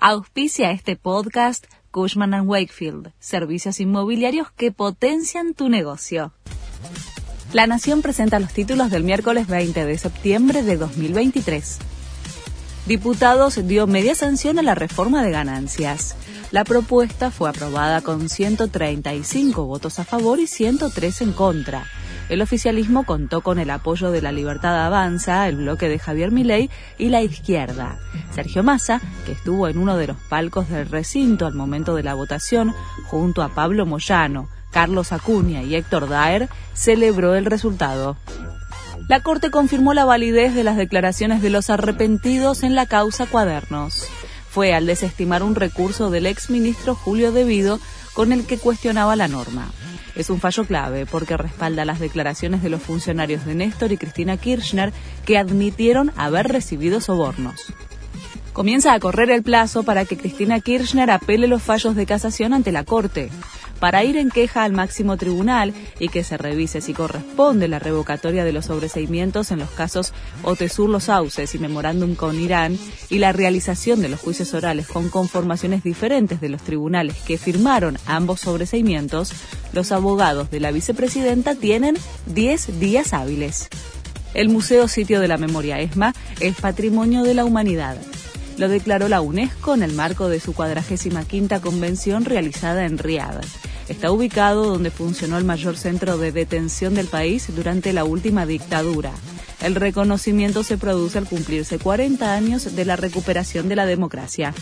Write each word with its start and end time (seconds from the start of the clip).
Auspicia 0.00 0.70
este 0.70 0.94
podcast 0.94 1.66
Cushman⁇ 1.90 2.30
Wakefield, 2.46 3.10
servicios 3.18 3.80
inmobiliarios 3.80 4.52
que 4.52 4.70
potencian 4.70 5.54
tu 5.54 5.68
negocio. 5.68 6.32
La 7.52 7.66
Nación 7.66 8.00
presenta 8.00 8.38
los 8.38 8.52
títulos 8.52 8.92
del 8.92 9.02
miércoles 9.02 9.48
20 9.48 9.84
de 9.84 9.98
septiembre 9.98 10.62
de 10.62 10.76
2023. 10.76 11.78
Diputados 12.86 13.66
dio 13.66 13.88
media 13.88 14.14
sanción 14.14 14.60
a 14.60 14.62
la 14.62 14.76
reforma 14.76 15.24
de 15.24 15.32
ganancias. 15.32 16.14
La 16.52 16.62
propuesta 16.62 17.32
fue 17.32 17.50
aprobada 17.50 18.00
con 18.00 18.28
135 18.28 19.64
votos 19.64 19.98
a 19.98 20.04
favor 20.04 20.38
y 20.38 20.46
103 20.46 21.22
en 21.22 21.32
contra. 21.32 21.86
El 22.28 22.42
oficialismo 22.42 23.04
contó 23.04 23.40
con 23.40 23.58
el 23.58 23.70
apoyo 23.70 24.10
de 24.10 24.20
la 24.20 24.32
Libertad 24.32 24.84
Avanza, 24.84 25.48
el 25.48 25.56
bloque 25.56 25.88
de 25.88 25.98
Javier 25.98 26.30
Milei 26.30 26.68
y 26.98 27.08
la 27.08 27.22
izquierda. 27.22 27.98
Sergio 28.34 28.62
Massa, 28.62 29.00
que 29.24 29.32
estuvo 29.32 29.66
en 29.66 29.78
uno 29.78 29.96
de 29.96 30.08
los 30.08 30.16
palcos 30.28 30.68
del 30.68 30.88
recinto 30.88 31.46
al 31.46 31.54
momento 31.54 31.94
de 31.94 32.02
la 32.02 32.14
votación, 32.14 32.74
junto 33.06 33.42
a 33.42 33.54
Pablo 33.54 33.86
Moyano, 33.86 34.48
Carlos 34.70 35.12
Acuña 35.12 35.62
y 35.62 35.74
Héctor 35.74 36.08
Daer, 36.08 36.48
celebró 36.74 37.34
el 37.34 37.46
resultado. 37.46 38.16
La 39.08 39.20
Corte 39.20 39.50
confirmó 39.50 39.94
la 39.94 40.04
validez 40.04 40.54
de 40.54 40.64
las 40.64 40.76
declaraciones 40.76 41.40
de 41.40 41.48
los 41.48 41.70
arrepentidos 41.70 42.62
en 42.62 42.74
la 42.74 42.84
causa 42.84 43.24
Cuadernos. 43.24 44.06
Fue 44.50 44.74
al 44.74 44.86
desestimar 44.86 45.42
un 45.42 45.54
recurso 45.54 46.10
del 46.10 46.26
exministro 46.26 46.94
Julio 46.94 47.32
Devido 47.32 47.80
con 48.18 48.32
el 48.32 48.46
que 48.46 48.58
cuestionaba 48.58 49.14
la 49.14 49.28
norma. 49.28 49.70
Es 50.16 50.28
un 50.28 50.40
fallo 50.40 50.64
clave 50.64 51.06
porque 51.06 51.36
respalda 51.36 51.84
las 51.84 52.00
declaraciones 52.00 52.64
de 52.64 52.68
los 52.68 52.82
funcionarios 52.82 53.46
de 53.46 53.54
Néstor 53.54 53.92
y 53.92 53.96
Cristina 53.96 54.36
Kirchner 54.36 54.92
que 55.24 55.38
admitieron 55.38 56.10
haber 56.16 56.48
recibido 56.48 57.00
sobornos. 57.00 57.72
Comienza 58.58 58.92
a 58.92 58.98
correr 58.98 59.30
el 59.30 59.44
plazo 59.44 59.84
para 59.84 60.04
que 60.04 60.16
Cristina 60.16 60.58
Kirchner 60.58 61.12
apele 61.12 61.46
los 61.46 61.62
fallos 61.62 61.94
de 61.94 62.06
casación 62.06 62.52
ante 62.52 62.72
la 62.72 62.82
Corte 62.82 63.30
para 63.78 64.02
ir 64.02 64.16
en 64.16 64.30
queja 64.30 64.64
al 64.64 64.72
máximo 64.72 65.16
tribunal 65.16 65.72
y 66.00 66.08
que 66.08 66.24
se 66.24 66.36
revise 66.36 66.80
si 66.80 66.92
corresponde 66.92 67.68
la 67.68 67.78
revocatoria 67.78 68.44
de 68.44 68.52
los 68.52 68.64
sobreseimientos 68.64 69.52
en 69.52 69.60
los 69.60 69.70
casos 69.70 70.12
Otesur 70.42 70.90
Los 70.90 71.04
Sauces 71.04 71.54
y 71.54 71.60
Memorándum 71.60 72.16
con 72.16 72.40
Irán 72.40 72.76
y 73.08 73.18
la 73.18 73.30
realización 73.30 74.00
de 74.00 74.08
los 74.08 74.18
juicios 74.18 74.52
orales 74.54 74.88
con 74.88 75.08
conformaciones 75.08 75.84
diferentes 75.84 76.40
de 76.40 76.48
los 76.48 76.60
tribunales 76.60 77.14
que 77.28 77.38
firmaron 77.38 77.96
ambos 78.06 78.40
sobreseimientos, 78.40 79.30
los 79.72 79.92
abogados 79.92 80.50
de 80.50 80.58
la 80.58 80.72
vicepresidenta 80.72 81.54
tienen 81.54 81.96
10 82.26 82.80
días 82.80 83.12
hábiles. 83.12 83.68
El 84.34 84.48
Museo 84.48 84.88
Sitio 84.88 85.20
de 85.20 85.28
la 85.28 85.38
Memoria 85.38 85.78
ESMA 85.78 86.12
es 86.40 86.60
Patrimonio 86.60 87.22
de 87.22 87.34
la 87.34 87.44
Humanidad 87.44 87.96
lo 88.58 88.68
declaró 88.68 89.08
la 89.08 89.20
UNESCO 89.20 89.74
en 89.74 89.82
el 89.82 89.92
marco 89.92 90.28
de 90.28 90.40
su 90.40 90.52
45 90.52 91.60
convención 91.62 92.24
realizada 92.24 92.84
en 92.84 92.98
Riad. 92.98 93.40
Está 93.88 94.10
ubicado 94.10 94.66
donde 94.66 94.90
funcionó 94.90 95.38
el 95.38 95.44
mayor 95.44 95.76
centro 95.76 96.18
de 96.18 96.32
detención 96.32 96.94
del 96.94 97.06
país 97.06 97.46
durante 97.54 97.92
la 97.92 98.04
última 98.04 98.44
dictadura. 98.44 99.12
El 99.62 99.74
reconocimiento 99.74 100.62
se 100.62 100.76
produce 100.76 101.18
al 101.18 101.26
cumplirse 101.26 101.78
40 101.78 102.34
años 102.34 102.76
de 102.76 102.84
la 102.84 102.96
recuperación 102.96 103.68
de 103.68 103.76
la 103.76 103.86
democracia. 103.86 104.54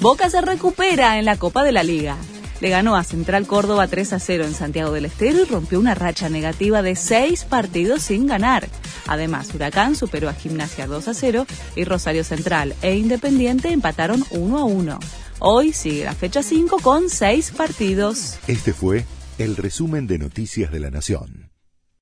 Boca 0.00 0.28
se 0.28 0.40
recupera 0.40 1.18
en 1.18 1.24
la 1.24 1.36
Copa 1.36 1.62
de 1.62 1.72
la 1.72 1.82
Liga. 1.82 2.16
Le 2.62 2.68
ganó 2.68 2.94
a 2.94 3.02
Central 3.02 3.48
Córdoba 3.48 3.88
3 3.88 4.12
a 4.12 4.20
0 4.20 4.44
en 4.44 4.54
Santiago 4.54 4.92
del 4.92 5.06
Estero 5.06 5.40
y 5.40 5.44
rompió 5.46 5.80
una 5.80 5.96
racha 5.96 6.28
negativa 6.28 6.80
de 6.80 6.94
seis 6.94 7.42
partidos 7.42 8.02
sin 8.02 8.28
ganar. 8.28 8.68
Además, 9.08 9.52
Huracán 9.52 9.96
superó 9.96 10.28
a 10.28 10.32
Gimnasia 10.32 10.86
2 10.86 11.08
a 11.08 11.12
0 11.12 11.46
y 11.74 11.82
Rosario 11.82 12.22
Central 12.22 12.76
e 12.80 12.94
Independiente 12.94 13.72
empataron 13.72 14.24
1 14.30 14.58
a 14.58 14.62
1. 14.62 15.00
Hoy 15.40 15.72
sigue 15.72 16.04
la 16.04 16.14
fecha 16.14 16.44
5 16.44 16.78
con 16.78 17.10
6 17.10 17.50
partidos. 17.50 18.38
Este 18.46 18.72
fue 18.72 19.06
el 19.38 19.56
resumen 19.56 20.06
de 20.06 20.18
Noticias 20.18 20.70
de 20.70 20.78
la 20.78 20.92
Nación. 20.92 21.41